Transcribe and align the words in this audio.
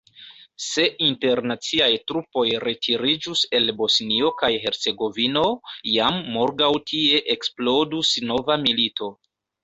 Se 0.67 0.83
internaciaj 1.07 1.89
trupoj 2.11 2.45
retiriĝus 2.63 3.43
el 3.57 3.71
Bosnio 3.81 4.31
kaj 4.39 4.49
Hercegovino, 4.63 5.43
jam 5.97 6.17
morgaŭ 6.37 6.71
tie 6.93 7.21
eksplodus 7.35 8.15
nova 8.31 8.57
milito. 8.65 9.11